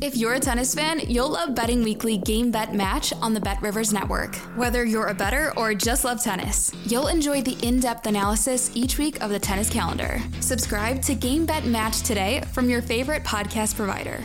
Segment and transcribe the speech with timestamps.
[0.00, 3.60] If you're a tennis fan, you'll love Betting Weekly Game Bet Match on the Bet
[3.60, 4.36] Rivers Network.
[4.54, 8.96] Whether you're a better or just love tennis, you'll enjoy the in depth analysis each
[8.96, 10.20] week of the tennis calendar.
[10.38, 14.22] Subscribe to Game Bet Match today from your favorite podcast provider.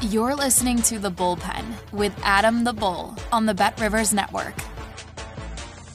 [0.00, 4.54] You're listening to The Bullpen with Adam the Bull on the Bet Rivers Network.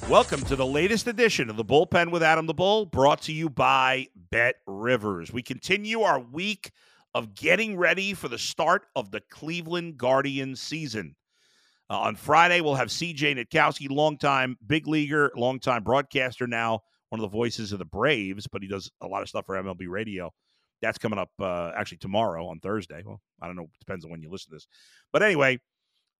[0.07, 3.49] Welcome to the latest edition of the Bullpen with Adam the Bull, brought to you
[3.49, 5.33] by Bet Rivers.
[5.33, 6.71] We continue our week
[7.17, 11.15] of getting ready for the start of the Cleveland Guardians season.
[11.89, 17.23] Uh, on Friday, we'll have CJ Nitkowski, longtime big leaguer, longtime broadcaster now, one of
[17.23, 20.31] the voices of the Braves, but he does a lot of stuff for MLB radio.
[20.83, 23.01] That's coming up uh, actually tomorrow on Thursday.
[23.03, 23.65] Well, I don't know.
[23.79, 24.67] Depends on when you listen to this.
[25.11, 25.59] But anyway,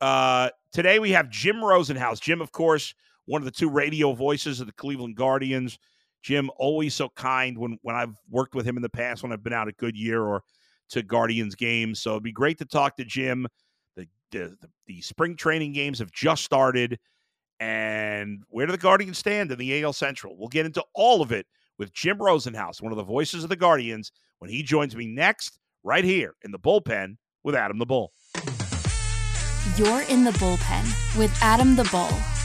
[0.02, 2.20] uh, today we have Jim Rosenhaus.
[2.20, 5.78] Jim, of course, one of the two radio voices of the Cleveland Guardians.
[6.24, 9.44] Jim, always so kind when, when I've worked with him in the past, when I've
[9.44, 10.42] been out at Goodyear or–
[10.90, 12.00] to Guardians games.
[12.00, 13.48] So it'd be great to talk to Jim.
[13.96, 17.00] The, the, the, spring training games have just started.
[17.60, 20.38] And where do the Guardians stand in the AL Central?
[20.38, 23.56] We'll get into all of it with Jim Rosenhaus, one of the voices of the
[23.56, 28.12] Guardians, when he joins me next, right here in the bullpen with Adam the Bull.
[29.76, 32.37] You're in the bullpen with Adam the Bull.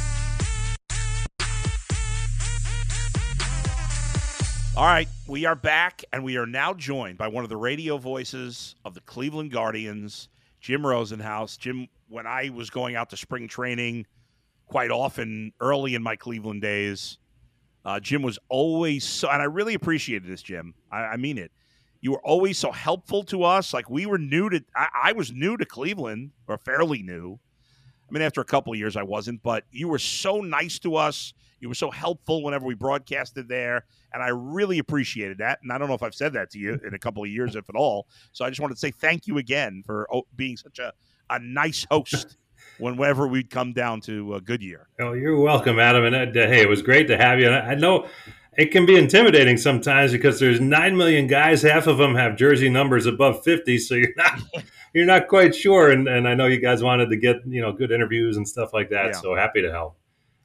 [4.74, 7.98] All right, we are back, and we are now joined by one of the radio
[7.98, 10.30] voices of the Cleveland Guardians,
[10.62, 11.58] Jim Rosenhaus.
[11.58, 14.06] Jim, when I was going out to spring training
[14.66, 17.18] quite often early in my Cleveland days,
[17.84, 20.72] uh, Jim was always so, and I really appreciated this, Jim.
[20.90, 21.52] I, I, mean it.
[22.00, 23.74] You were always so helpful to us.
[23.74, 27.38] Like we were new to, I, I was new to Cleveland, or fairly new.
[28.08, 31.34] I mean, after a couple years, I wasn't, but you were so nice to us.
[31.62, 35.60] You were so helpful whenever we broadcasted there and I really appreciated that.
[35.62, 37.56] And I don't know if I've said that to you in a couple of years,
[37.56, 38.06] if at all.
[38.32, 40.92] So I just wanted to say thank you again for oh, being such a,
[41.30, 42.36] a nice host
[42.78, 44.88] whenever we'd come down to uh, Goodyear.
[45.00, 46.04] Oh, you're welcome, Adam.
[46.04, 47.46] And uh, hey, it was great to have you.
[47.46, 48.06] And I know
[48.56, 51.62] it can be intimidating sometimes because there's nine million guys.
[51.62, 54.40] Half of them have jersey numbers above fifty, so you're not
[54.92, 55.90] you're not quite sure.
[55.90, 58.74] And, and I know you guys wanted to get you know good interviews and stuff
[58.74, 59.06] like that.
[59.06, 59.12] Yeah.
[59.12, 59.96] So happy to help.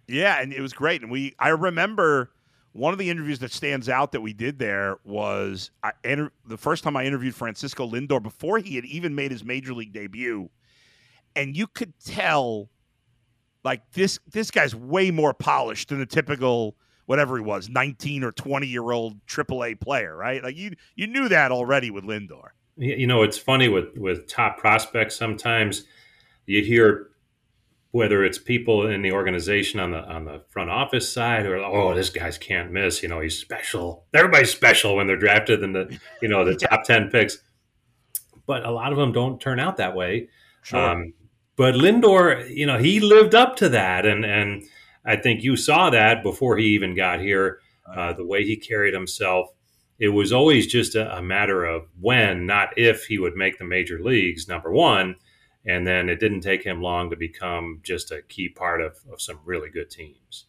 [0.08, 1.02] Yeah, and it was great.
[1.02, 2.32] And we I remember
[2.78, 6.58] one of the interviews that stands out that we did there was I enter, the
[6.58, 10.50] first time I interviewed Francisco Lindor before he had even made his major league debut,
[11.36, 12.70] and you could tell,
[13.64, 16.76] like this this guy's way more polished than a typical
[17.06, 20.44] whatever he was, nineteen or twenty year old AAA player, right?
[20.44, 22.50] Like you you knew that already with Lindor.
[22.78, 25.16] You know, it's funny with with top prospects.
[25.18, 25.86] Sometimes
[26.46, 27.10] you hear
[27.98, 31.96] whether it's people in the organization on the on the front office side or oh
[31.96, 34.06] this guy's can't miss you know he's special.
[34.14, 37.40] Everybody's special when they're drafted in the you know the top 10 picks.
[38.46, 40.30] But a lot of them don't turn out that way.
[40.62, 40.80] Sure.
[40.80, 41.16] Um,
[41.56, 44.06] but lindor you know he lived up to that.
[44.06, 44.64] And and
[45.04, 47.60] i think you saw that before he even got here
[47.92, 49.48] uh, the way he carried himself.
[49.98, 53.66] It was always just a, a matter of when not if he would make the
[53.66, 55.16] major leagues number one
[55.68, 59.22] and then it didn't take him long to become just a key part of, of
[59.22, 60.46] some really good teams.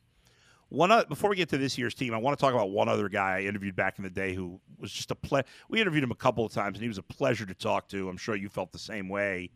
[0.71, 2.89] One uh, before we get to this year's team, I want to talk about one
[2.89, 6.05] other guy I interviewed back in the day who was just a ple- We interviewed
[6.05, 8.09] him a couple of times, and he was a pleasure to talk to.
[8.09, 9.51] I'm sure you felt the same way.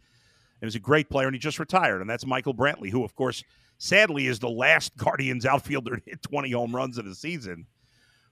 [0.59, 3.15] He was a great player, and he just retired, and that's Michael Brantley, who, of
[3.15, 3.45] course,
[3.79, 7.67] sadly is the last Guardians outfielder to hit 20 home runs in a season.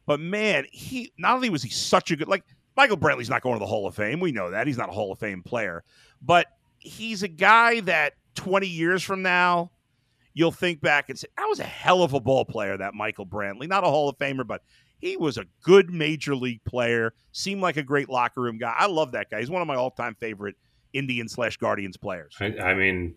[0.06, 2.44] But man, he not only was he such a good like
[2.76, 4.20] Michael Brantley's not going to the Hall of Fame.
[4.20, 5.84] We know that he's not a Hall of Fame player,
[6.22, 6.46] but
[6.80, 9.70] he's a guy that 20 years from now,
[10.34, 13.26] you'll think back and say, that was a hell of a ball player, that Michael
[13.26, 13.68] Brantley.
[13.68, 14.62] Not a Hall of Famer, but
[14.98, 18.74] he was a good major league player, seemed like a great locker room guy.
[18.76, 19.40] I love that guy.
[19.40, 20.56] He's one of my all time favorite
[20.92, 22.34] Indian slash Guardians players.
[22.40, 23.14] I, I, mean,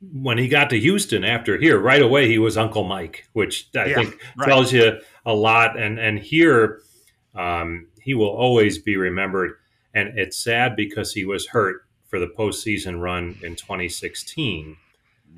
[0.00, 3.86] when he got to Houston after here, right away he was Uncle Mike, which I
[3.86, 4.46] yeah, think right.
[4.46, 5.78] tells you a lot.
[5.78, 6.80] And and here,
[7.34, 9.52] um, he will always be remembered.
[9.94, 14.76] And it's sad because he was hurt for the postseason run in 2016.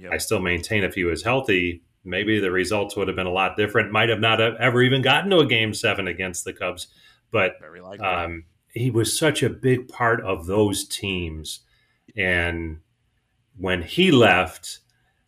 [0.01, 0.13] Yep.
[0.13, 3.57] I still maintain if he was healthy, maybe the results would have been a lot
[3.57, 3.93] different.
[3.93, 6.89] Might have not have ever even gotten to a game seven against the Cubs,
[7.31, 7.53] but
[8.01, 8.43] um,
[8.73, 11.61] he was such a big part of those teams.
[12.17, 12.81] And
[13.57, 14.81] when he left,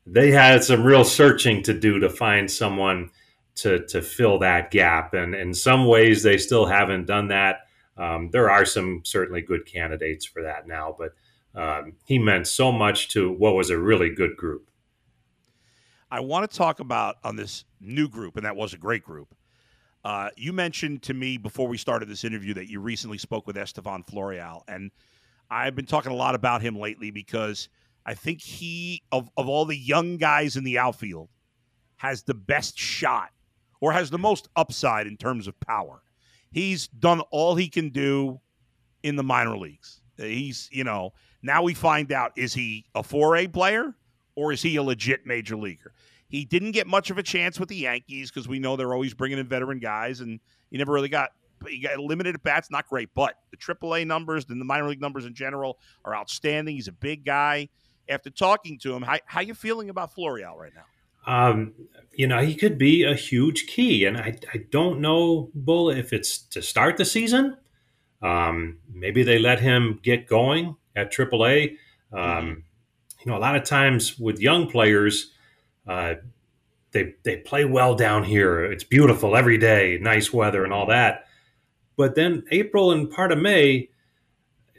[0.05, 3.13] they had some real searching to do to find someone
[3.55, 7.61] to to fill that gap, and in some ways they still haven't done that.
[7.97, 11.13] Um, there are some certainly good candidates for that now, but
[11.57, 14.71] um, he meant so much to what was a really good group.
[16.11, 19.35] I want to talk about on this new group, and that was a great group.
[20.05, 23.57] Uh, you mentioned to me before we started this interview that you recently spoke with
[23.57, 24.93] Estevan Florial, and
[25.51, 27.69] I've been talking a lot about him lately because
[28.05, 31.29] I think he of of all the young guys in the outfield
[31.97, 33.31] has the best shot
[33.81, 36.03] or has the most upside in terms of power.
[36.53, 38.41] He's done all he can do
[39.03, 40.01] in the minor leagues.
[40.17, 41.13] He's, you know,
[41.47, 43.95] now we find out is he a 4A player
[44.35, 45.93] or is he a legit major leaguer?
[46.29, 49.15] He didn't get much of a chance with the Yankees because we know they're always
[49.15, 50.41] bringing in veteran guys, and
[50.71, 51.31] he never really got.
[51.67, 55.01] He got limited at bats, not great, but the AAA numbers and the minor league
[55.01, 56.75] numbers in general are outstanding.
[56.75, 57.69] He's a big guy.
[58.09, 60.85] After talking to him, how how you feeling about Florial right now?
[61.27, 61.75] Um,
[62.13, 66.13] you know, he could be a huge key, and I, I don't know, Bull, if
[66.13, 67.57] it's to start the season.
[68.23, 71.77] Um, maybe they let him get going at AAA.
[72.13, 72.51] Um, mm-hmm.
[73.25, 75.33] You know, a lot of times with young players,
[75.87, 76.15] uh,
[76.93, 78.65] they they play well down here.
[78.65, 81.27] It's beautiful every day, nice weather and all that.
[81.97, 83.89] But then April and part of May,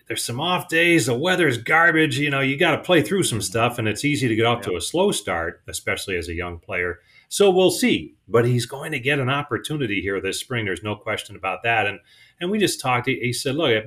[0.08, 1.08] there's some off days.
[1.08, 2.18] The weather's garbage.
[2.18, 4.60] You know, you got to play through some stuff, and it's easy to get off
[4.60, 4.72] yeah.
[4.72, 7.00] to a slow start, especially as a young player.
[7.30, 8.16] So we'll see.
[8.28, 10.66] But he's going to get an opportunity here this spring.
[10.66, 11.86] There's no question about that.
[11.86, 12.00] And
[12.40, 13.08] and we just talked.
[13.08, 13.84] He, he said, "Look,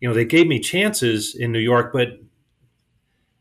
[0.00, 2.18] you know, they gave me chances in New York, but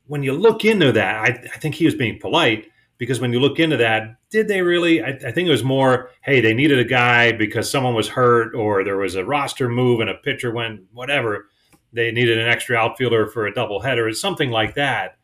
[0.07, 2.67] when you look into that, I, I think he was being polite."
[3.00, 5.01] because when you look into that, did they really?
[5.01, 8.53] I, I, think it was more, hey, they needed a guy because someone was hurt
[8.53, 11.47] or there was a roster move and a pitcher went whatever.
[11.91, 15.17] They needed an extra outfielder for a doubleheader or something like that.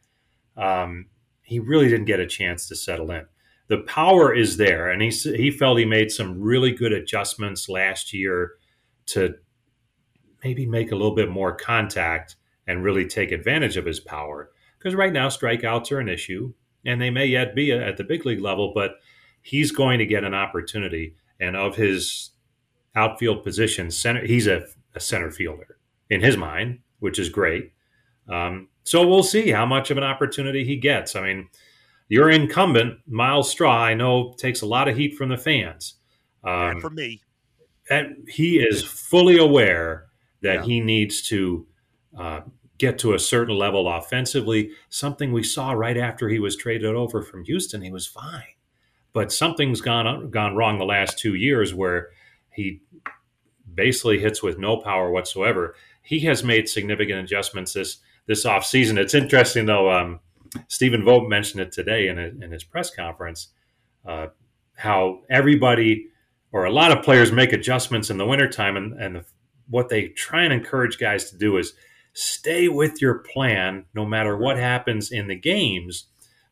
[0.57, 1.07] Um,
[1.43, 3.25] he really didn't get a chance to settle in.
[3.67, 8.13] The power is there, and he he felt he made some really good adjustments last
[8.13, 8.53] year
[9.07, 9.35] to
[10.45, 12.35] maybe make a little bit more contact
[12.67, 14.51] and really take advantage of his power.
[14.77, 16.53] Because right now, strikeouts are an issue
[16.85, 18.91] and they may yet be at the big league level, but
[19.41, 21.15] he's going to get an opportunity.
[21.39, 22.29] And of his
[22.95, 25.79] outfield position, center, he's a, a center fielder
[26.11, 27.73] in his mind, which is great.
[28.29, 31.15] Um, so we'll see how much of an opportunity he gets.
[31.15, 31.49] I mean,
[32.07, 35.95] your incumbent, Myles Straw, I know takes a lot of heat from the fans.
[36.43, 37.23] Um, and from me.
[37.89, 40.05] And he is fully aware
[40.41, 40.63] that yeah.
[40.63, 41.65] he needs to
[42.17, 42.41] uh,
[42.77, 47.21] get to a certain level offensively, something we saw right after he was traded over
[47.21, 47.81] from Houston.
[47.81, 48.43] He was fine.
[49.13, 52.09] But something's gone gone wrong the last two years where
[52.51, 52.81] he
[53.73, 55.75] basically hits with no power whatsoever.
[56.01, 57.97] He has made significant adjustments this
[58.27, 58.97] this offseason.
[58.97, 59.89] It's interesting though.
[59.89, 60.19] Um,
[60.67, 63.49] Stephen Vogt mentioned it today in, a, in his press conference.
[64.05, 64.27] Uh,
[64.75, 66.07] how everybody
[66.51, 69.25] or a lot of players make adjustments in the wintertime and, and the,
[69.69, 71.73] what they try and encourage guys to do is
[72.13, 76.05] stay with your plan no matter what happens in the games.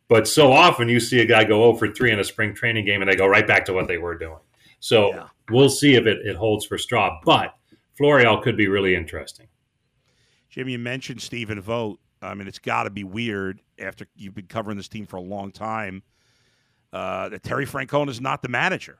[0.09, 3.01] But so often you see a guy go over 3 in a spring training game
[3.01, 4.39] and they go right back to what they were doing.
[4.79, 5.27] So yeah.
[5.49, 7.19] we'll see if it, it holds for Straw.
[7.23, 7.55] But
[7.99, 9.47] Florial could be really interesting.
[10.49, 11.99] Jim, you mentioned Stephen Vogt.
[12.21, 15.21] I mean, it's got to be weird after you've been covering this team for a
[15.21, 16.03] long time
[16.91, 18.99] uh, that Terry Francona is not the manager.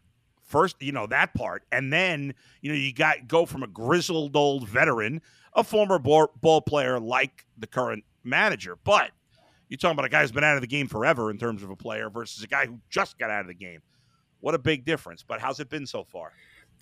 [0.53, 4.35] First, you know that part, and then you know you got go from a grizzled
[4.35, 5.19] old veteran
[5.55, 8.77] a former ball, ball player like the current manager.
[8.83, 9.09] But
[9.67, 11.71] you're talking about a guy who's been out of the game forever in terms of
[11.71, 13.81] a player versus a guy who just got out of the game.
[14.41, 15.23] What a big difference.
[15.23, 16.33] But how's it been so far?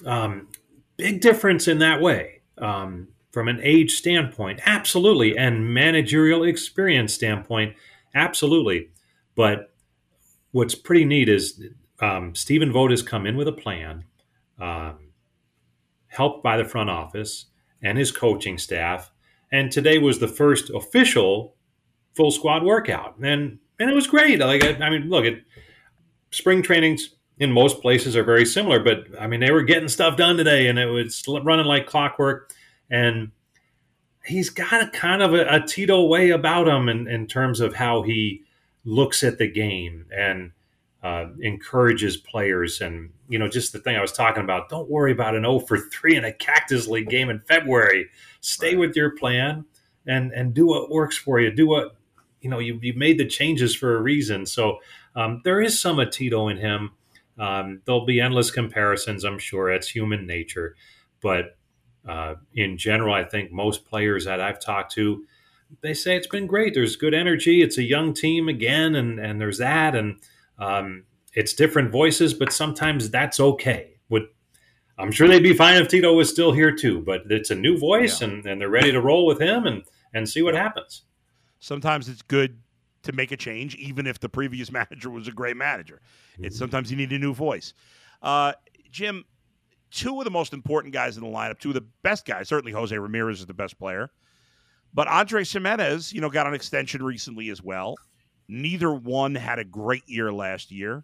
[0.06, 0.50] Um,
[0.98, 2.42] big difference in that way.
[2.58, 5.38] Um, from an age standpoint, absolutely.
[5.38, 7.76] And managerial experience standpoint,
[8.14, 8.90] absolutely.
[9.36, 9.72] But
[10.52, 11.64] what's pretty neat is
[12.02, 14.04] um, Stephen Vogt has come in with a plan,
[14.60, 14.98] um,
[16.08, 17.46] helped by the front office
[17.82, 19.12] and his coaching staff.
[19.52, 21.56] And today was the first official
[22.16, 24.40] full squad workout, and and it was great.
[24.40, 25.42] Like I, I mean, look at
[26.32, 30.18] spring trainings in most places are very similar, but I mean they were getting stuff
[30.18, 32.52] done today, and it was running like clockwork.
[32.90, 33.32] And
[34.26, 37.76] he's got a kind of a, a Tito way about him in, in terms of
[37.76, 38.44] how he
[38.84, 40.52] looks at the game and
[41.04, 42.82] uh, encourages players.
[42.82, 45.60] And you know just the thing i was talking about don't worry about an 0
[45.62, 48.08] for 3 in a cactus league game in february.
[48.42, 49.66] Stay with your plan
[50.06, 51.52] and and do what works for you.
[51.52, 51.96] Do what
[52.42, 54.46] you know you, you made the changes for a reason.
[54.46, 54.80] So
[55.16, 56.92] um, there is some Tito in him.
[57.40, 59.70] Um, there'll be endless comparisons i'm sure.
[59.72, 60.76] It's human nature.
[61.22, 61.58] But
[62.08, 65.24] uh, in general i think most players that i've talked to
[65.82, 66.74] they say it's been great.
[66.74, 67.62] There's good energy.
[67.62, 70.18] It's a young team again, and and there's that, and
[70.58, 71.04] um,
[71.34, 73.96] it's different voices, but sometimes that's okay.
[74.10, 74.28] Would
[74.98, 77.78] I'm sure they'd be fine if Tito was still here too, but it's a new
[77.78, 78.28] voice, yeah.
[78.28, 81.04] and and they're ready to roll with him and and see what happens.
[81.60, 82.60] Sometimes it's good
[83.04, 86.02] to make a change, even if the previous manager was a great manager.
[86.34, 86.46] Mm-hmm.
[86.46, 87.74] It's sometimes you need a new voice.
[88.22, 88.54] Uh,
[88.92, 89.26] Jim,
[89.90, 92.48] two of the most important guys in the lineup, two of the best guys.
[92.48, 94.12] Certainly, Jose Ramirez is the best player,
[94.94, 97.96] but Andre Gimenez, you know, got an extension recently as well.
[98.48, 101.04] Neither one had a great year last year.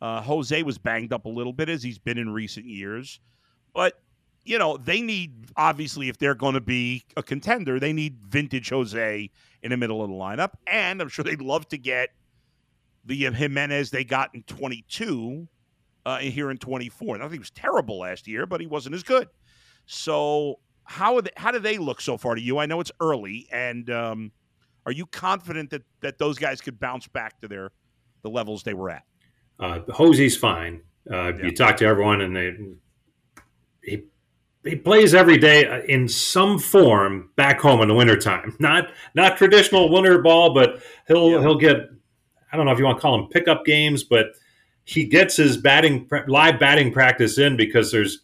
[0.00, 3.20] Uh, Jose was banged up a little bit as he's been in recent years,
[3.72, 4.00] but
[4.44, 8.70] you know they need obviously if they're going to be a contender, they need vintage
[8.70, 9.30] Jose
[9.62, 12.10] in the middle of the lineup, and I'm sure they'd love to get
[13.04, 15.46] the Gimenez they got in 22
[16.04, 17.18] uh, here in 24.
[17.18, 19.28] Not that he was terrible last year, but he wasn't as good.
[19.86, 22.58] So how they, how do they look so far to you?
[22.58, 24.32] I know it's early, and um,
[24.86, 27.70] are you confident that that those guys could bounce back to their
[28.22, 29.04] the levels they were at?
[29.58, 30.82] Uh, Hosey's fine.
[31.10, 31.44] Uh, yeah.
[31.44, 32.56] You talk to everyone, and they
[33.82, 34.04] he
[34.64, 38.56] he plays every day uh, in some form back home in the wintertime.
[38.60, 41.40] Not not traditional winter ball, but he'll yeah.
[41.40, 41.90] he'll get
[42.52, 44.26] I don't know if you want to call them pickup games, but
[44.84, 48.20] he gets his batting live batting practice in because there's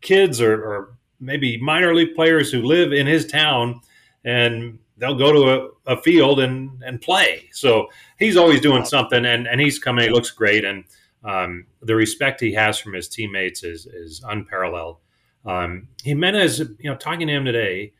[0.00, 3.80] kids or, or maybe minor league players who live in his town
[4.24, 7.48] and they'll go to a, a, field and, and play.
[7.52, 7.88] So
[8.18, 10.04] he's always doing something, and, and he's coming.
[10.04, 10.84] He looks great, and
[11.24, 14.98] um, the respect he has from his teammates is is unparalleled.
[15.44, 17.92] Um, Gimenez, you know, talking to him today,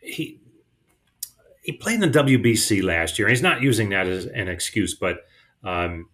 [0.00, 0.40] he
[1.62, 3.28] he played in the WBC last year.
[3.28, 5.18] He's not using that as an excuse, but
[5.62, 6.08] um,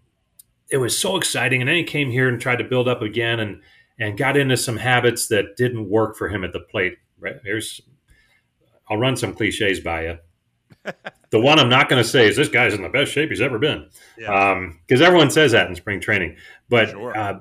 [0.71, 1.63] it was so exciting.
[1.63, 3.63] And then he came here and tried to build up again, and
[3.99, 6.99] and got into some habits that didn't work for him at the plate.
[7.19, 7.37] Right?
[7.43, 7.81] There's,
[8.91, 10.19] I'll run some cliches by you.
[11.31, 13.41] the one I'm not going to say is this guy's in the best shape he's
[13.41, 14.51] ever been, because yeah.
[14.51, 16.37] um, everyone says that in spring training.
[16.69, 17.17] But sure.
[17.17, 17.41] uh,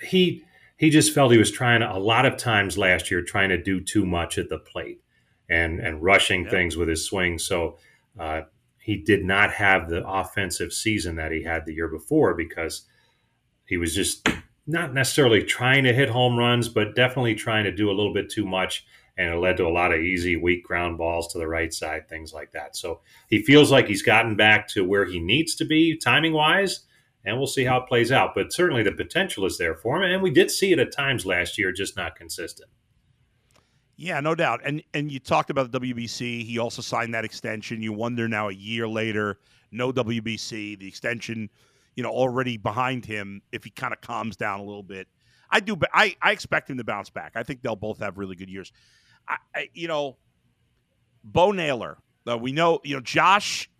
[0.00, 0.44] he
[0.76, 3.80] he just felt he was trying a lot of times last year trying to do
[3.80, 5.00] too much at the plate
[5.48, 6.50] and and rushing yeah.
[6.50, 7.38] things with his swing.
[7.38, 7.78] So
[8.18, 8.42] uh,
[8.78, 12.82] he did not have the offensive season that he had the year before because
[13.66, 14.28] he was just
[14.66, 18.30] not necessarily trying to hit home runs, but definitely trying to do a little bit
[18.30, 18.84] too much.
[19.18, 22.08] And it led to a lot of easy, weak ground balls to the right side,
[22.08, 22.76] things like that.
[22.76, 26.80] So he feels like he's gotten back to where he needs to be timing wise,
[27.24, 28.34] and we'll see how it plays out.
[28.34, 30.12] But certainly the potential is there for him.
[30.12, 32.68] And we did see it at times last year, just not consistent.
[33.96, 34.60] Yeah, no doubt.
[34.64, 36.44] And and you talked about the WBC.
[36.44, 37.82] He also signed that extension.
[37.82, 39.38] You wonder now a year later,
[39.72, 41.48] no WBC, the extension
[41.96, 45.08] you know, already behind him if he kind of calms down a little bit.
[45.50, 47.32] I do, I, I expect him to bounce back.
[47.34, 48.72] I think they'll both have really good years.
[49.28, 50.16] I, I you know,
[51.24, 51.98] Bo Naylor.
[52.28, 53.70] Uh, we know, you know, Josh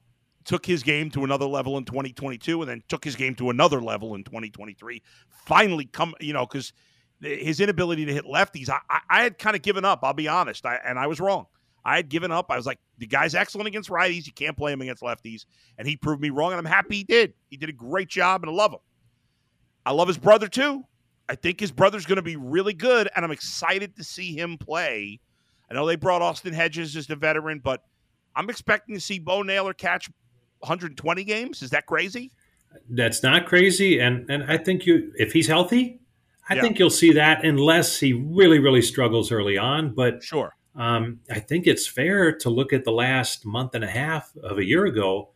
[0.44, 3.82] took his game to another level in 2022 and then took his game to another
[3.82, 5.02] level in 2023.
[5.28, 6.72] Finally, come, you know, because
[7.20, 8.78] his inability to hit lefties, I,
[9.10, 10.00] I, had kind of given up.
[10.02, 11.46] I'll be honest, I, and I was wrong.
[11.84, 12.46] I had given up.
[12.50, 14.26] I was like, the guy's excellent against righties.
[14.26, 15.44] You can't play him against lefties.
[15.78, 17.32] And he proved me wrong, and I'm happy he did.
[17.48, 18.80] He did a great job, and I love him.
[19.84, 20.84] I love his brother, too.
[21.28, 24.58] I think his brother's going to be really good, and I'm excited to see him
[24.58, 25.20] play.
[25.70, 27.82] I know they brought Austin Hedges as the veteran, but
[28.34, 30.08] I'm expecting to see Bo Naylor catch
[30.60, 31.62] 120 games.
[31.62, 32.30] Is that crazy?
[32.90, 36.00] That's not crazy, and and I think you, if he's healthy,
[36.48, 36.62] I yeah.
[36.62, 39.94] think you'll see that unless he really, really struggles early on.
[39.94, 43.90] But sure, um, I think it's fair to look at the last month and a
[43.90, 45.30] half of a year ago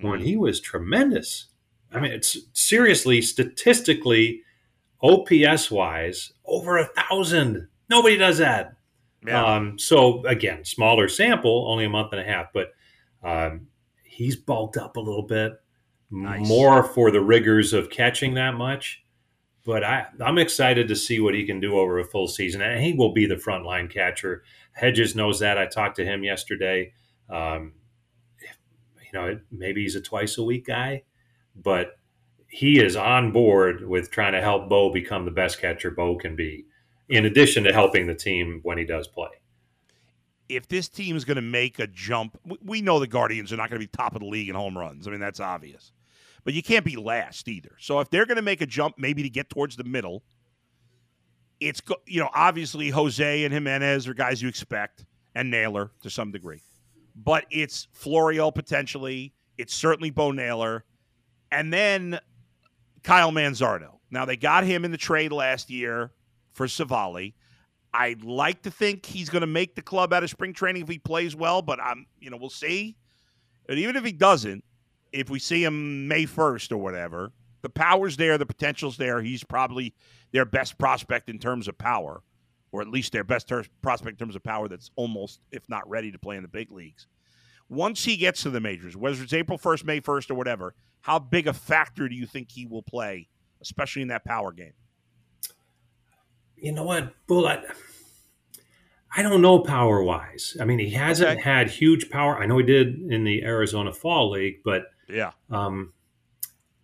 [0.00, 1.46] when he was tremendous.
[1.90, 4.42] I mean, it's seriously, statistically,
[5.02, 7.68] OPS wise, over a thousand.
[7.88, 8.74] Nobody does that.
[9.26, 9.44] Yeah.
[9.44, 12.72] Um, so again, smaller sample, only a month and a half, but
[13.22, 13.68] um,
[14.02, 15.52] he's bulked up a little bit
[16.10, 16.46] nice.
[16.46, 19.04] more for the rigors of catching that much.
[19.64, 22.82] But I, I'm excited to see what he can do over a full season, and
[22.82, 24.42] he will be the frontline catcher.
[24.72, 25.56] Hedges knows that.
[25.56, 26.92] I talked to him yesterday.
[27.30, 27.74] Um,
[28.40, 31.04] you know, maybe he's a twice a week guy,
[31.54, 31.98] but
[32.48, 36.34] he is on board with trying to help Bo become the best catcher Bo can
[36.34, 36.66] be,
[37.12, 39.30] in addition to helping the team when he does play.
[40.48, 43.70] If this team is going to make a jump, we know the Guardians are not
[43.70, 45.06] going to be top of the league in home runs.
[45.06, 45.92] I mean, that's obvious
[46.44, 47.76] but you can't be last either.
[47.78, 50.22] So if they're going to make a jump, maybe to get towards the middle,
[51.60, 55.04] it's you know obviously Jose and Gimenez are guys you expect,
[55.34, 56.62] and Naylor to some degree,
[57.14, 59.32] but it's Florial potentially.
[59.58, 60.84] It's certainly Bo Naylor,
[61.52, 62.18] and then
[63.04, 63.98] Kyle Manzardo.
[64.10, 66.10] Now they got him in the trade last year
[66.52, 67.34] for Civale.
[67.94, 70.88] I'd like to think he's going to make the club out of spring training if
[70.88, 72.96] he plays well, but I'm, you know, we'll see.
[73.66, 74.64] But even if he doesn't,
[75.12, 79.20] if we see him May 1st or whatever, the power's there, the potential's there.
[79.20, 79.94] He's probably
[80.32, 82.22] their best prospect in terms of power,
[82.72, 85.88] or at least their best ter- prospect in terms of power that's almost, if not
[85.88, 87.06] ready to play in the big leagues.
[87.68, 91.18] Once he gets to the majors, whether it's April 1st, May 1st, or whatever, how
[91.18, 93.28] big a factor do you think he will play,
[93.60, 94.72] especially in that power game?
[96.62, 97.60] You know what, Bull, I,
[99.16, 100.56] I don't know power wise.
[100.60, 101.40] I mean, he hasn't okay.
[101.40, 102.40] had huge power.
[102.40, 105.32] I know he did in the Arizona Fall League, but yeah.
[105.50, 105.92] Um,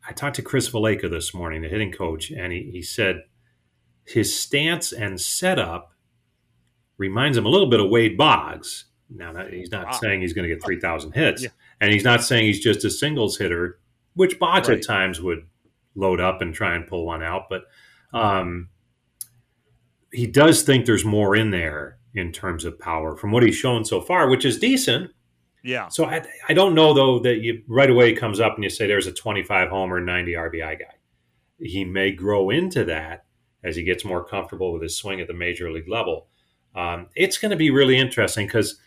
[0.06, 3.22] I talked to Chris Valaika this morning, the hitting coach, and he, he said
[4.04, 5.92] his stance and setup
[6.96, 8.86] reminds him a little bit of Wade Boggs.
[9.08, 9.92] Now, he's not wow.
[9.92, 11.50] saying he's going to get 3,000 hits, yeah.
[11.80, 13.78] and he's not saying he's just a singles hitter,
[14.14, 14.78] which Boggs right.
[14.78, 15.46] at times would
[15.94, 17.44] load up and try and pull one out.
[17.48, 17.62] But
[18.12, 18.70] um,
[20.12, 23.84] he does think there's more in there in terms of power from what he's shown
[23.84, 25.10] so far, which is decent.
[25.62, 25.88] Yeah.
[25.88, 28.86] So I, I don't know though that you right away comes up and you say
[28.86, 30.94] there's a 25 homer, 90 RBI guy.
[31.60, 33.24] He may grow into that
[33.64, 36.28] as he gets more comfortable with his swing at the major league level.
[36.74, 38.78] Um, it's going to be really interesting because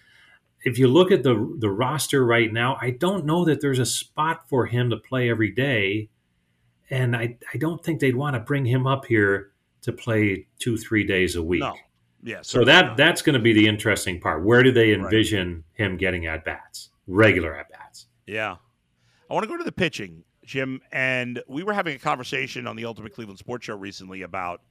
[0.63, 3.85] if you look at the the roster right now, I don't know that there's a
[3.85, 6.09] spot for him to play every day,
[6.89, 9.50] and I I don't think they'd want to bring him up here
[9.81, 11.61] to play two three days a week.
[11.61, 11.75] No.
[12.23, 12.39] Yeah.
[12.41, 12.97] So that not.
[12.97, 14.43] that's going to be the interesting part.
[14.45, 15.85] Where do they envision right.
[15.85, 18.07] him getting at bats, regular at bats?
[18.27, 18.55] Yeah.
[19.29, 20.81] I want to go to the pitching, Jim.
[20.91, 24.61] And we were having a conversation on the Ultimate Cleveland Sports Show recently about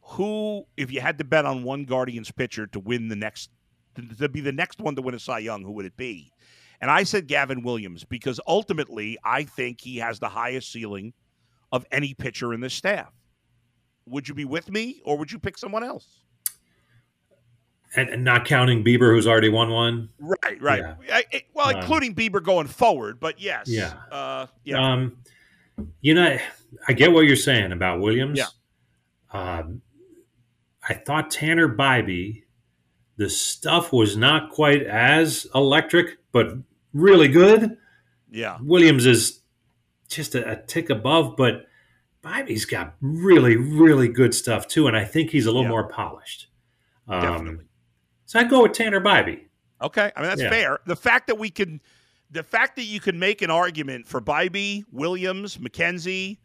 [0.00, 3.50] who, if you had to bet on one Guardians pitcher to win the next,
[3.96, 6.32] to, to be the next one to win a Cy Young, who would it be?
[6.80, 11.12] And I said Gavin Williams because ultimately I think he has the highest ceiling
[11.70, 13.12] of any pitcher in this staff
[14.06, 16.06] would you be with me or would you pick someone else?
[17.94, 20.08] And, and not counting Bieber, who's already won one.
[20.18, 20.80] Right, right.
[20.80, 20.94] Yeah.
[21.14, 23.66] I, it, well, um, including Bieber going forward, but yes.
[23.68, 23.92] Yeah.
[24.10, 24.92] Uh, yeah.
[24.92, 25.18] Um,
[26.00, 26.38] you know,
[26.88, 28.38] I get what you're saying about Williams.
[28.38, 28.46] Yeah.
[29.30, 29.82] Um,
[30.88, 32.44] I thought Tanner Bibee,
[33.18, 36.54] the stuff was not quite as electric, but
[36.94, 37.76] really good.
[38.30, 38.56] Yeah.
[38.62, 39.40] Williams is
[40.08, 41.66] just a, a tick above, but
[42.22, 45.68] Bibee's got really, really good stuff too, and I think he's a little yeah.
[45.70, 46.48] more polished.
[47.08, 47.64] Um, Definitely.
[48.26, 49.46] So I'd go with Tanner Bibee.
[49.80, 50.50] Okay, I mean that's yeah.
[50.50, 50.78] fair.
[50.86, 51.80] The fact that we can,
[52.30, 56.38] the fact that you can make an argument for Bibee, Williams, McKenzie,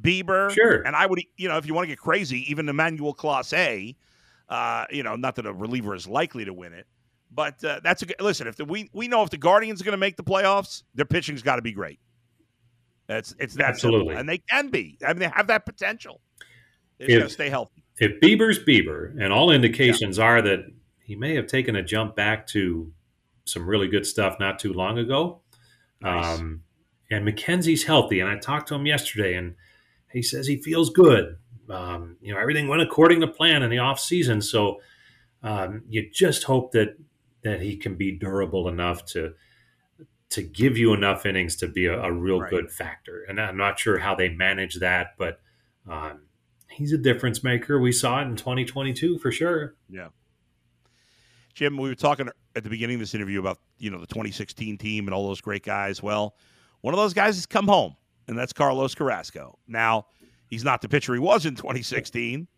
[0.00, 3.14] Bieber, sure, and I would, you know, if you want to get crazy, even Emmanuel
[3.14, 3.96] Clase,
[4.48, 6.86] uh, you know, not that a reliever is likely to win it,
[7.32, 8.46] but uh, that's a listen.
[8.46, 11.04] If the, we we know if the Guardians are going to make the playoffs, their
[11.04, 11.98] pitching's got to be great.
[13.08, 14.14] It's it's that Absolutely.
[14.14, 14.98] simple, and they can be.
[15.04, 16.20] I mean, they have that potential.
[16.98, 17.84] They just to stay healthy.
[17.98, 20.24] If Bieber's Bieber, and all indications yeah.
[20.24, 20.60] are that
[21.00, 22.92] he may have taken a jump back to
[23.44, 25.40] some really good stuff not too long ago.
[26.00, 26.38] Nice.
[26.38, 26.62] Um,
[27.10, 29.54] and McKenzie's healthy, and I talked to him yesterday, and
[30.10, 31.36] he says he feels good.
[31.68, 34.80] Um, you know, everything went according to plan in the off season, so
[35.42, 36.96] um, you just hope that
[37.42, 39.34] that he can be durable enough to
[40.34, 42.50] to give you enough innings to be a, a real right.
[42.50, 43.24] good factor.
[43.28, 45.40] And I'm not sure how they manage that, but
[45.88, 46.22] um,
[46.68, 47.78] he's a difference maker.
[47.78, 49.76] We saw it in 2022 for sure.
[49.88, 50.08] Yeah.
[51.54, 54.76] Jim, we were talking at the beginning of this interview about you know the 2016
[54.76, 56.02] team and all those great guys.
[56.02, 56.34] Well,
[56.80, 57.94] one of those guys has come home,
[58.26, 59.56] and that's Carlos Carrasco.
[59.68, 60.06] Now,
[60.50, 62.48] he's not the pitcher he was in 2016,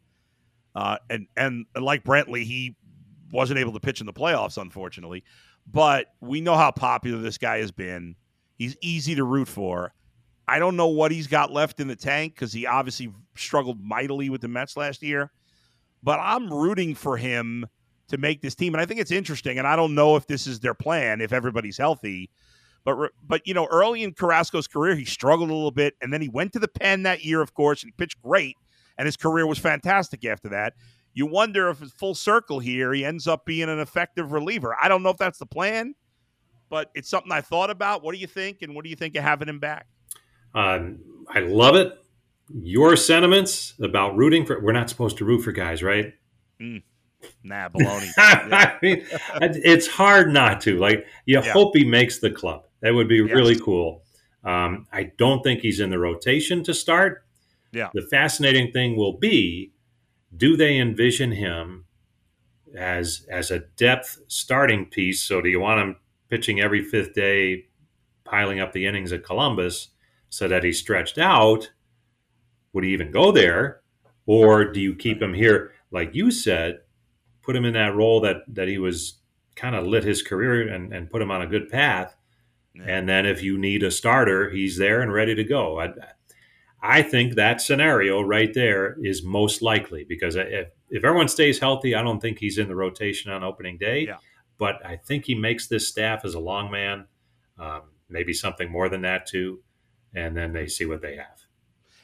[0.74, 2.74] uh, and and like Brantley, he
[3.30, 5.24] wasn't able to pitch in the playoffs, unfortunately
[5.66, 8.16] but we know how popular this guy has been.
[8.56, 9.92] He's easy to root for.
[10.48, 14.30] I don't know what he's got left in the tank because he obviously struggled mightily
[14.30, 15.32] with the Mets last year.
[16.02, 17.66] But I'm rooting for him
[18.08, 19.58] to make this team, and I think it's interesting.
[19.58, 22.30] And I don't know if this is their plan if everybody's healthy.
[22.84, 26.22] But but you know, early in Carrasco's career, he struggled a little bit, and then
[26.22, 28.56] he went to the pen that year, of course, and he pitched great,
[28.96, 30.74] and his career was fantastic after that
[31.16, 34.76] you wonder if it's full circle here, he ends up being an effective reliever.
[34.80, 35.94] I don't know if that's the plan,
[36.68, 38.02] but it's something I thought about.
[38.02, 38.60] What do you think?
[38.60, 39.86] And what do you think of having him back?
[40.54, 40.98] Um,
[41.30, 41.98] I love it.
[42.54, 46.12] Your sentiments about rooting for, we're not supposed to root for guys, right?
[46.60, 46.82] Mm.
[47.42, 48.10] Nah, baloney.
[48.18, 49.06] I mean,
[49.40, 50.78] it's hard not to.
[50.78, 51.50] Like, you yeah.
[51.50, 52.66] hope he makes the club.
[52.82, 53.34] That would be yes.
[53.34, 54.02] really cool.
[54.44, 57.24] Um, I don't think he's in the rotation to start.
[57.72, 57.88] Yeah.
[57.94, 59.72] The fascinating thing will be
[60.36, 61.86] do they envision him
[62.76, 65.22] as as a depth starting piece?
[65.22, 65.96] So do you want him
[66.28, 67.66] pitching every fifth day,
[68.24, 69.88] piling up the innings at Columbus
[70.28, 71.70] so that he's stretched out?
[72.72, 73.80] Would he even go there?
[74.26, 76.80] Or do you keep him here, like you said,
[77.42, 79.20] put him in that role that that he was
[79.54, 82.16] kind of lit his career and, and put him on a good path.
[82.74, 82.84] Yeah.
[82.86, 85.80] And then if you need a starter, he's there and ready to go.
[85.80, 85.94] I,
[86.86, 91.94] I think that scenario right there is most likely because if, if everyone stays healthy,
[91.94, 94.06] I don't think he's in the rotation on opening day.
[94.06, 94.18] Yeah.
[94.58, 97.06] But I think he makes this staff as a long man,
[97.58, 99.60] um, maybe something more than that too.
[100.14, 101.40] And then they see what they have.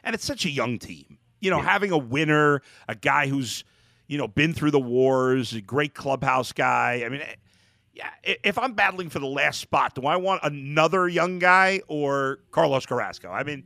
[0.03, 1.19] And it's such a young team.
[1.41, 1.65] You know, yeah.
[1.65, 3.65] having a winner, a guy who's,
[4.09, 7.03] you know, been through the wars, a great clubhouse guy.
[7.07, 7.23] I mean,
[7.95, 12.41] yeah, if I'm battling for the last spot, do I want another young guy or
[12.51, 13.31] Carlos Carrasco?
[13.31, 13.65] I mean,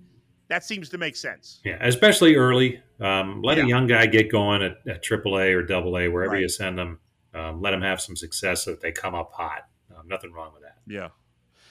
[0.49, 1.61] that seems to make sense.
[1.65, 2.81] Yeah, especially early.
[3.01, 3.65] Um, let yeah.
[3.65, 6.43] a young guy get going at, at AAA or AA, wherever right.
[6.43, 6.99] you send them.
[7.35, 9.69] Um, let them have some success so that they come up hot.
[9.95, 10.79] Um, nothing wrong with that.
[10.87, 11.09] Yeah.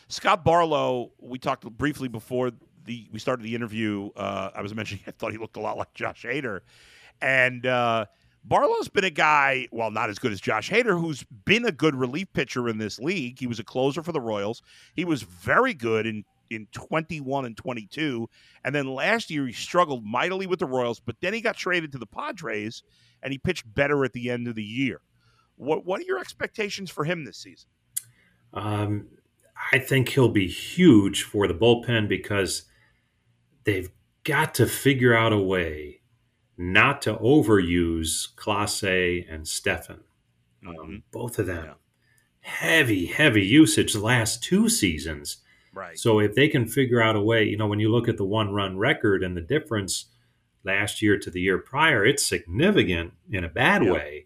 [0.07, 2.51] Scott Barlow, we talked briefly before
[2.85, 4.09] the we started the interview.
[4.15, 6.59] Uh, I was mentioning I thought he looked a lot like Josh Hader,
[7.21, 8.05] and uh,
[8.43, 11.95] Barlow's been a guy, well, not as good as Josh Hader, who's been a good
[11.95, 13.39] relief pitcher in this league.
[13.39, 14.61] He was a closer for the Royals.
[14.93, 18.29] He was very good in in 21 and 22.
[18.63, 21.91] And then last year he struggled mightily with the Royals, but then he got traded
[21.91, 22.83] to the Padres
[23.23, 25.01] and he pitched better at the end of the year.
[25.57, 27.69] What what are your expectations for him this season?
[28.53, 29.07] Um,
[29.71, 32.63] I think he'll be huge for the bullpen because
[33.63, 33.89] they've
[34.23, 36.01] got to figure out a way
[36.57, 40.01] not to overuse Clase and Stephan.
[40.65, 40.95] Um, mm-hmm.
[41.11, 41.73] both of them yeah.
[42.39, 45.37] heavy, heavy usage the last two seasons.
[45.75, 45.99] Right.
[45.99, 48.23] So if they can figure out a way, you know, when you look at the
[48.23, 50.05] one run record and the difference
[50.63, 53.91] last year to the year prior, it's significant in a bad yeah.
[53.91, 54.25] way.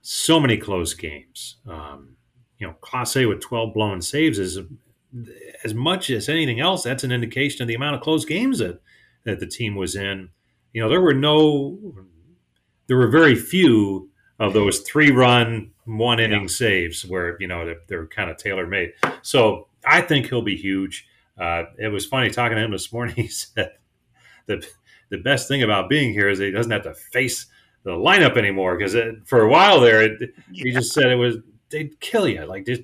[0.00, 1.56] So many close games.
[1.68, 2.16] Um,
[2.58, 4.58] you know, Clase with 12 blown saves is
[5.62, 6.82] as much as anything else.
[6.82, 8.80] That's an indication of the amount of close games that,
[9.24, 10.30] that the team was in.
[10.72, 11.78] You know, there were no,
[12.86, 16.48] there were very few of those three run, one inning yeah.
[16.48, 18.92] saves where, you know, they're, they're kind of tailor made.
[19.20, 21.06] So I think he'll be huge.
[21.38, 23.14] Uh, it was funny talking to him this morning.
[23.16, 23.72] He said
[24.46, 24.66] the
[25.08, 27.46] the best thing about being here is he doesn't have to face
[27.84, 30.20] the lineup anymore because for a while there, it,
[30.50, 30.64] yeah.
[30.64, 31.36] he just said it was
[31.70, 32.44] they'd kill you.
[32.44, 32.82] Like just,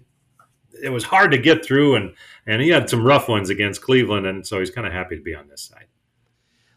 [0.82, 2.14] it was hard to get through, and
[2.46, 5.22] and he had some rough ones against Cleveland, and so he's kind of happy to
[5.22, 5.86] be on this side.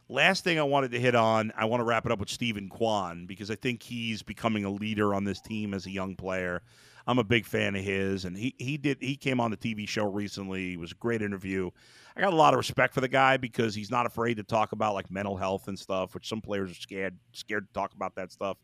[0.07, 2.69] Last thing I wanted to hit on, I want to wrap it up with Stephen
[2.69, 6.61] Kwan because I think he's becoming a leader on this team as a young player.
[7.07, 9.87] I'm a big fan of his, and he he did he came on the TV
[9.87, 10.73] show recently.
[10.73, 11.69] It was a great interview.
[12.15, 14.71] I got a lot of respect for the guy because he's not afraid to talk
[14.71, 18.15] about like mental health and stuff, which some players are scared scared to talk about
[18.15, 18.57] that stuff.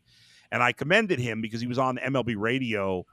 [0.50, 3.06] And I commended him because he was on MLB radio.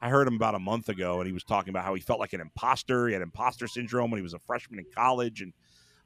[0.00, 2.20] I heard him about a month ago, and he was talking about how he felt
[2.20, 3.08] like an imposter.
[3.08, 5.52] He had imposter syndrome when he was a freshman in college, and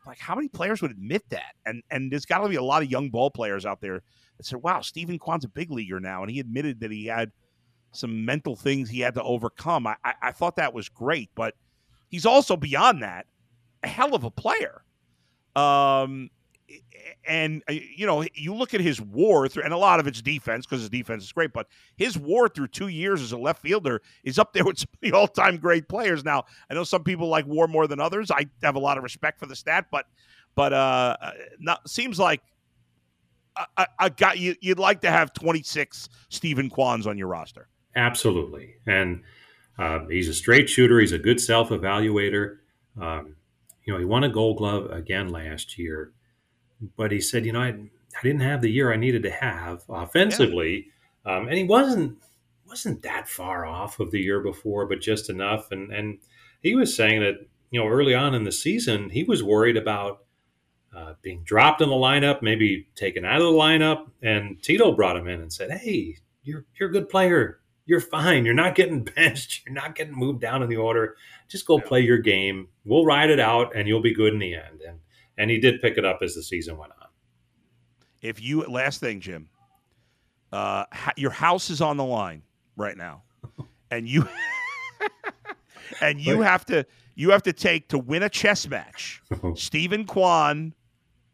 [0.06, 1.52] like how many players would admit that?
[1.66, 4.02] And and there's got to be a lot of young ball players out there
[4.38, 7.32] that said, "Wow, Stephen Kwan's a big leaguer now," and he admitted that he had
[7.92, 9.86] some mental things he had to overcome.
[9.86, 11.54] I, I, I thought that was great, but
[12.08, 13.26] he's also beyond that
[13.82, 14.82] a hell of a player.
[15.56, 16.30] Um,
[17.26, 20.22] and uh, you know, you look at his WAR through, and a lot of it's
[20.22, 21.52] defense because his defense is great.
[21.52, 25.12] But his WAR through two years as a left fielder is up there with the
[25.12, 26.24] all-time great players.
[26.24, 28.30] Now, I know some people like WAR more than others.
[28.30, 30.06] I have a lot of respect for the stat, but
[30.54, 32.42] but uh, uh not, seems like
[33.76, 34.54] I, I got you.
[34.60, 37.68] You'd like to have 26 Stephen Kwans on your roster.
[37.94, 38.74] Absolutely.
[38.86, 39.22] And
[39.78, 41.00] uh, he's a straight shooter.
[41.00, 42.58] He's a good self evaluator.
[43.00, 43.36] Um,
[43.84, 46.12] you know, he won a gold glove again last year,
[46.96, 49.82] but he said, you know, I, I didn't have the year I needed to have
[49.88, 50.86] offensively.
[51.24, 51.36] Yeah.
[51.36, 52.18] Um, and he wasn't
[52.66, 55.70] wasn't that far off of the year before, but just enough.
[55.72, 56.18] And and
[56.60, 60.24] he was saying that you know early on in the season he was worried about
[60.94, 64.10] uh, being dropped in the lineup, maybe taken out of the lineup.
[64.22, 67.59] And Tito brought him in and said, "Hey, you're you're a good player
[67.90, 68.44] you're fine.
[68.44, 69.66] You're not getting benched.
[69.66, 71.16] You're not getting moved down in the order.
[71.48, 71.84] Just go yeah.
[71.84, 72.68] play your game.
[72.84, 74.80] We'll ride it out, and you'll be good in the end.
[74.86, 75.00] And
[75.36, 77.08] and he did pick it up as the season went on.
[78.22, 79.48] If you last thing, Jim,
[80.52, 80.84] uh,
[81.16, 82.42] your house is on the line
[82.76, 83.24] right now,
[83.90, 84.28] and you
[86.00, 89.20] and you have to you have to take to win a chess match.
[89.56, 90.74] Stephen Kwan,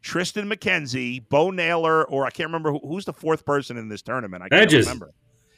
[0.01, 4.01] Tristan McKenzie, Bo Naylor, or I can't remember who, who's the fourth person in this
[4.01, 4.41] tournament.
[4.41, 4.87] I can't Hedges.
[4.87, 5.13] remember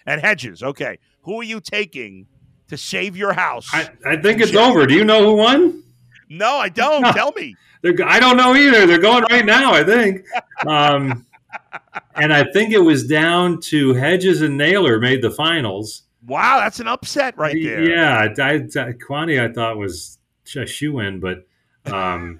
[0.09, 0.63] and Hedges.
[0.63, 2.25] Okay, who are you taking
[2.67, 3.69] to save your house?
[3.71, 4.85] I, I think it's over.
[4.85, 5.83] Do you know who won?
[6.29, 7.03] No, I don't.
[7.13, 7.55] Tell me.
[7.81, 8.85] They're, I don't know either.
[8.85, 9.73] They're going right now.
[9.73, 10.25] I think.
[10.65, 11.25] Um,
[12.15, 16.03] and I think it was down to Hedges and Naylor made the finals.
[16.25, 17.81] Wow, that's an upset right there.
[17.81, 18.59] Yeah, I, I,
[18.93, 20.17] Kwani I thought was
[20.55, 21.45] a shoe in, but
[21.85, 22.39] um,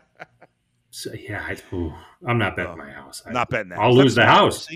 [0.96, 1.58] So, yeah, I,
[2.26, 3.22] am not betting my house.
[3.26, 3.78] I, not betting that.
[3.78, 4.66] I'll lose the house.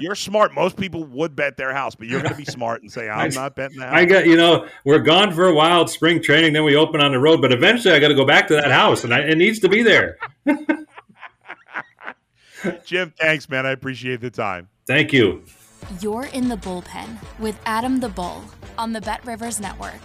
[0.00, 0.52] you're smart.
[0.52, 3.30] Most people would bet their house, but you're going to be smart and say, "I'm
[3.30, 5.86] I, not betting that." I got you know, we're gone for a while.
[5.86, 8.48] Spring training, then we open on the road, but eventually I got to go back
[8.48, 10.18] to that house, and I, it needs to be there.
[12.84, 13.66] Jim, thanks, man.
[13.66, 14.68] I appreciate the time.
[14.84, 15.44] Thank you.
[16.00, 18.42] You're in the bullpen with Adam the Bull
[18.78, 20.00] on the Bet Rivers Network.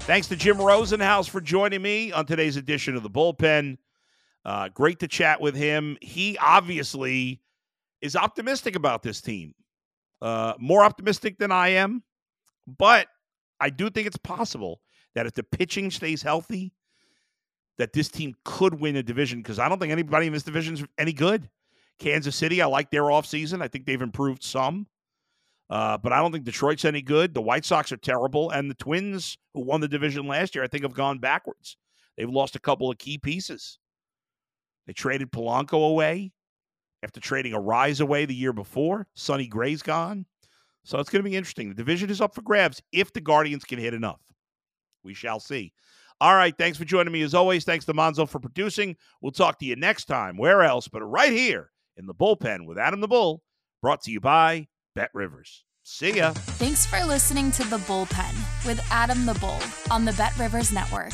[0.00, 3.78] Thanks to Jim Rosenhaus for joining me on today's edition of the bullpen.
[4.44, 5.96] Uh, great to chat with him.
[6.00, 7.40] He obviously
[8.00, 9.54] is optimistic about this team,
[10.20, 12.02] uh, more optimistic than I am.
[12.66, 13.08] But
[13.60, 14.80] I do think it's possible
[15.14, 16.72] that if the pitching stays healthy,
[17.78, 20.74] that this team could win a division because I don't think anybody in this division
[20.74, 21.48] is any good.
[21.98, 23.62] Kansas City, I like their offseason.
[23.62, 24.86] I think they've improved some.
[25.70, 27.32] Uh, but I don't think Detroit's any good.
[27.32, 28.50] The White Sox are terrible.
[28.50, 31.76] And the Twins, who won the division last year, I think have gone backwards.
[32.16, 33.78] They've lost a couple of key pieces.
[34.86, 36.32] They traded Polanco away
[37.02, 39.06] after trading Arraez away the year before.
[39.14, 40.26] Sonny Gray's gone.
[40.84, 41.68] So it's going to be interesting.
[41.68, 44.20] The division is up for grabs if the Guardians can hit enough.
[45.02, 45.72] We shall see.
[46.20, 46.54] All right.
[46.56, 47.64] Thanks for joining me as always.
[47.64, 48.96] Thanks to Monzo for producing.
[49.20, 50.36] We'll talk to you next time.
[50.36, 53.42] Where else but right here in the bullpen with Adam the Bull,
[53.82, 55.64] brought to you by Bet Rivers.
[55.82, 56.32] See ya.
[56.32, 59.58] Thanks for listening to The Bullpen with Adam the Bull
[59.90, 61.12] on the Bet Rivers Network.